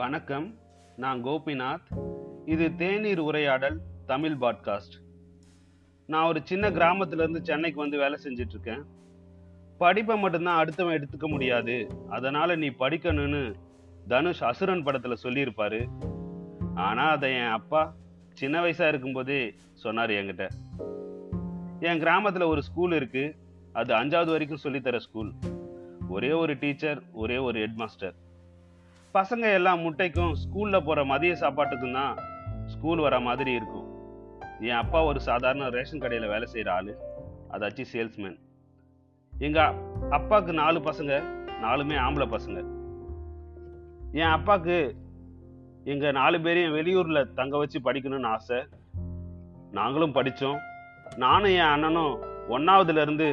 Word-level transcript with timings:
வணக்கம். 0.00 0.54
நான் 0.96 1.24
கோபிநாத். 1.24 1.86
இது 2.44 2.74
தேநீர் 2.74 3.18
உரையாடல் 3.18 3.80
தமிழ் 4.06 4.36
பாட்காஸ்ட். 4.40 4.96
நான் 6.06 6.26
ஒரு 6.26 6.40
சின்ன 6.44 6.70
கிராமத்துலேருந்து 6.70 7.42
சென்னைக்கு 7.42 7.80
வந்து 7.80 7.98
வேலை 7.98 8.18
செஞ்சிட்ருக்கேன். 8.24 8.82
படிப்பை 9.78 10.18
மட்டும்தான் 10.18 10.64
அடுத்தவன் 10.64 11.02
எடுத்துக்க 11.02 11.28
முடியாது. 11.28 11.86
அதனால் 12.08 12.58
நீ 12.58 12.68
படிக்கணும்னு 12.68 13.54
தனுஷ் 14.08 14.44
அசுரன் 14.44 14.82
படத்தில் 14.82 15.16
சொல்லியிருப்பாரு. 15.22 15.88
ஆனால் 16.74 17.10
அதை 17.10 17.34
என் 17.34 17.48
அப்பா 17.48 17.94
சின்ன 18.32 18.60
வயசாக 18.60 18.88
இருக்கும்போதே 18.88 19.54
சொன்னார் 19.72 20.10
என்கிட்ட. 20.10 20.48
என் 21.80 21.98
கிராமத்தில் 21.98 22.42
ஒரு 22.42 22.62
ஸ்கூல் 22.62 22.90
இருக்குது 22.90 23.36
அது 23.72 23.94
அஞ்சாவது 23.94 24.30
வரைக்கும் 24.30 24.62
சொல்லித்தர 24.62 24.96
ஸ்கூல். 24.96 25.32
ஒரே 26.08 26.32
ஒரு 26.32 26.58
டீச்சர் 26.58 27.02
ஒரே 27.12 27.36
ஒரு 27.36 27.58
ஹெட்மாஸ்டர். 27.58 28.14
பசங்க 29.14 29.46
எல்லாம் 29.58 29.80
முட்டைக்கும் 29.84 30.32
ஸ்கூலில் 30.40 30.84
போகிற 30.86 31.04
மதிய 31.04 31.32
சாப்பாட்டுக்கும் 31.34 31.92
தான் 31.92 32.12
ஸ்கூல் 32.72 33.00
வர 33.04 33.20
மாதிரி 33.20 33.52
இருக்கும். 33.52 33.86
என் 34.60 34.80
அப்பா 34.82 34.98
ஒரு 35.04 35.20
சாதாரண 35.20 35.68
ரேஷன் 35.68 36.02
கடையில் 36.02 36.32
வேலை 36.32 36.46
செய்கிற 36.46 36.70
ஆள். 36.74 36.90
அதாச்சும் 37.52 37.90
சேல்ஸ்மேன் 37.92 38.38
எங்கள் 39.32 39.78
அப்பாவுக்கு 40.10 40.52
நாலு 40.52 40.78
பசங்க 40.78 41.12
நாலுமே 41.64 41.96
ஆம்பளை 42.06 42.26
பசங்க. 42.36 42.58
என் 44.20 44.34
அப்பாவுக்கு 44.36 44.78
எங்கள் 45.84 46.16
நாலு 46.20 46.40
பேரையும் 46.40 46.76
வெளியூரில் 46.78 47.32
தங்க 47.38 47.56
வச்சு 47.58 47.80
படிக்கணும்னு 47.84 48.32
ஆசை. 48.36 48.60
நாங்களும் 49.78 50.16
படித்தோம் 50.18 50.60
நானும் 51.24 51.56
என் 51.60 51.72
அண்ணனும் 51.74 52.14
ஒன்றாவதுலேருந்து 52.54 53.28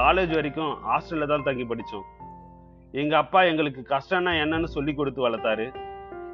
காலேஜ் 0.00 0.34
வரைக்கும் 0.34 0.74
ஹாஸ்டலில் 0.90 1.32
தான் 1.32 1.46
தங்கி 1.48 1.64
படித்தோம் 1.72 2.06
எங்க 3.00 3.16
அப்பா 3.16 3.42
எங்களுக்கு 3.42 3.80
கஷ்டம்னா 3.88 4.32
என்னன்னு 4.42 4.64
சொல்லி 4.64 4.94
கொடுத்து 4.94 5.20
வளர்த்தாரு. 5.28 5.66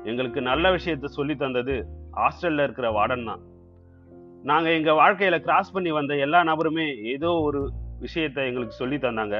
எங்களுக்கு 0.04 0.40
நல்ல 0.42 0.74
விஷயத்த 0.74 1.04
சொல்லி 1.04 1.36
தந்தது 1.36 1.74
ஹாஸ்டல்ல 2.12 2.62
இருக்கிற 2.62 2.86
வார்டன் 2.90 3.24
தான். 3.24 3.42
நாங்க 4.42 4.68
எங்க 4.70 4.90
வாழ்க்கையில 4.92 5.40
கிராஸ் 5.40 5.72
பண்ணி 5.72 5.90
வந்த 5.90 6.16
எல்லா 6.16 6.40
நபருமே 6.42 6.86
ஏதோ 7.04 7.30
ஒரு 7.46 7.60
விஷயத்த 8.00 8.46
எங்களுக்கு 8.46 8.74
சொல்லி 8.74 8.96
தந்தாங்க. 8.96 9.38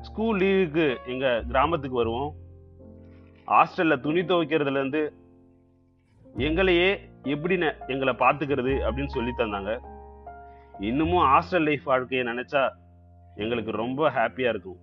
ஸ்கூல் 0.00 0.38
லீவுக்கு 0.40 0.86
எங்க 1.06 1.26
கிராமத்துக்கு 1.48 1.96
வருவோம். 1.96 2.30
ஹாஸ்டல்ல 3.46 4.00
துணி 4.00 4.20
துவைக்கிறதுல 4.20 4.82
இருந்து 4.82 5.02
எங்களையே 6.48 6.88
எப்படி 7.22 7.58
எங்களை 7.88 8.14
பார்த்துக்கிறது 8.18 8.74
அப்படின்னு 8.86 9.14
சொல்லி 9.16 9.32
தந்தாங்க. 9.38 9.72
இன்னமும் 10.78 11.26
ஹாஸ்டல் 11.26 11.68
லைஃப் 11.68 11.84
வாழ்க்கையை 11.84 12.26
நினைச்சா 12.26 12.62
எங்களுக்கு 13.36 13.70
ரொம்ப 13.70 14.10
ஹாப்பியா 14.10 14.48
இருக்கும். 14.54 14.80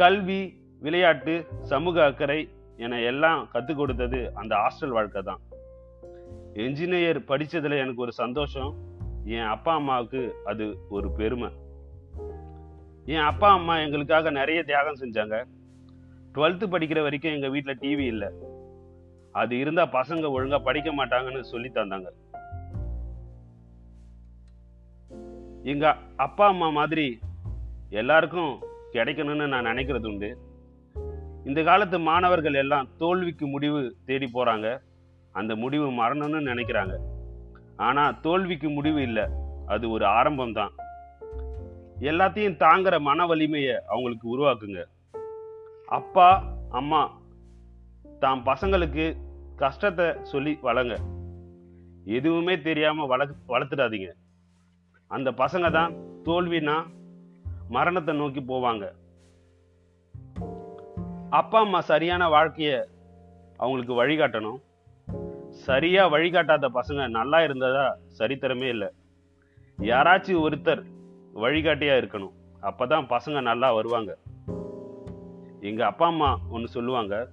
கல்வி 0.00 0.40
விளையாட்டு 0.80 1.46
சமூக 1.62 2.04
அக்கறை 2.04 2.48
என 2.76 3.00
எல்லாம் 3.00 3.48
கற்றுக் 3.52 3.76
கொடுத்தது 3.76 4.30
அந்த 4.34 4.56
ஹாஸ்டல் 4.56 4.88
வாழ்க்கை 4.88 5.22
தான். 5.22 5.40
என்ஜினியர் 6.54 7.18
படித்ததில் 7.30 7.78
எனக்கு 7.78 8.00
ஒரு 8.00 8.12
சந்தோஷம். 8.12 8.74
என் 9.24 9.48
அப்பா 9.54 9.74
அம்மாவுக்கு 9.74 10.34
அது 10.44 10.76
ஒரு 10.88 11.10
பெருமை. 11.12 11.50
என் 13.04 13.26
அப்பா 13.30 13.52
அம்மா 13.52 13.78
எங்களுக்காக 13.78 14.30
நிறைய 14.30 14.62
தியாகம் 14.64 15.00
செஞ்சாங்க. 15.00 15.44
டுவெல்த்து 16.34 16.66
படிக்கிற 16.74 17.02
வரைக்கும் 17.02 17.32
எங்கள் 17.32 17.50
வீட்டில் 17.50 17.78
டிவி 17.78 18.06
இல்லை. 18.06 18.28
அது 19.32 19.58
இருந்தால் 19.58 19.94
பசங்க 19.98 20.30
ஒழுங்காக 20.30 20.62
படிக்க 20.62 20.90
மாட்டாங்கன்னு 20.92 21.40
சொல்லி 21.40 21.70
தந்தாங்க. 21.74 22.08
எங்கள் 25.62 25.96
அப்பா 26.16 26.46
அம்மா 26.46 26.68
மாதிரி 26.68 27.18
எல்லாருக்கும் 27.88 28.67
கிடைக்கணும்னு 28.92 29.46
நான் 29.46 29.66
நினைக்கிறது 29.66 30.06
உண்டு. 30.06 30.30
இந்த 31.44 31.62
காலத்து 31.62 31.98
மாணவர்கள் 31.98 32.54
எல்லாம் 32.54 32.88
தோல்விக்கு 32.96 33.46
முடிவு 33.46 33.80
தேடி 34.04 34.30
போகிறாங்க 34.34 34.80
அந்த 35.32 35.56
முடிவு 35.56 35.86
மரணம்னு 35.92 36.40
நினைக்கிறாங்க. 36.50 36.94
ஆனால் 37.76 38.20
தோல்விக்கு 38.20 38.68
முடிவு 38.70 39.02
இல்லை. 39.02 39.24
அது 39.66 39.90
ஒரு 39.90 40.04
ஆரம்பம் 40.06 40.52
தான். 40.52 40.72
எல்லாத்தையும் 42.10 42.60
தாங்குற 42.64 43.00
மன 43.00 43.26
வலிமையை 43.26 43.74
அவங்களுக்கு 43.86 44.26
உருவாக்குங்க. 44.34 44.80
அப்பா 45.84 46.28
அம்மா 46.70 47.02
தாம் 48.18 48.44
பசங்களுக்கு 48.44 49.16
கஷ்டத்தை 49.56 50.06
சொல்லி 50.22 50.58
வளங்க. 50.60 50.94
எதுவுமே 52.04 52.60
தெரியாமல் 52.60 53.06
வள 53.06 53.22
வளர்த்துடாதீங்க. 53.48 54.10
அந்த 55.06 55.28
பசங்க 55.30 55.70
தான் 55.70 55.94
தோல்வினா 56.24 56.76
மரணத்தை 57.68 58.16
நோக்கி 58.16 58.40
போவாங்க. 58.40 58.92
அப்பா 61.30 61.60
அம்மா 61.60 61.80
சரியான 61.80 62.28
வாழ்க்கைய 62.28 62.84
அவங்களுக்கு 63.56 63.94
வழிகாட்டணும். 64.04 64.60
சரியா 65.50 66.08
வழிகாட்டாத 66.12 66.68
பசங்க 66.74 67.08
நல்லா 67.08 67.42
இருந்ததா 67.42 67.96
சரித்திரமே 68.18 68.68
இல்லை. 68.68 68.88
யாராச்சும் 69.78 70.42
ஒருத்தர் 70.44 70.82
வழிகாட்டியா 71.34 71.94
இருக்கணும். 72.00 72.34
அப்பதான் 72.62 73.10
பசங்க 73.14 73.42
நல்லா 73.42 73.72
வருவாங்க. 73.72 74.16
எங்க 75.60 75.86
அப்பா 75.86 76.06
அம்மா 76.06 76.38
ஒன்று 76.50 76.68
சொல்லுவாங்க 76.68 77.30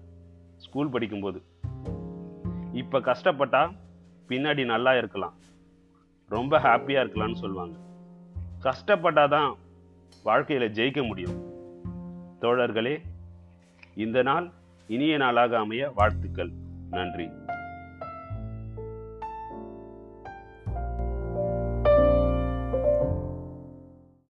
ஸ்கூல் 0.58 0.90
படிக்கும்போது. 0.90 1.44
இப்ப 2.72 3.00
கஷ்டப்பட்டா 3.00 3.72
பின்னாடி 4.28 4.66
நல்லா 4.66 4.98
இருக்கலாம். 4.98 5.36
ரொம்ப 6.28 6.60
ஹாப்பியா 6.60 7.02
இருக்கலாம்னு 7.04 7.34
சொல்லுவாங்க. 7.34 7.78
கஷ்டப்பட்டாதான் 8.60 9.56
வாழ்க்கையில் 10.26 10.72
ஜெயிக்க 10.72 11.08
முடியும். 11.08 11.44
தோழர்களே 12.42 13.02
இந்த 13.96 14.22
நாள் 14.22 14.52
இனிய 14.88 15.18
நாளாக 15.18 15.58
அமைய 15.58 15.92
வாழ்த்துக்கள். 15.96 16.50
நன்றி. 16.90 17.30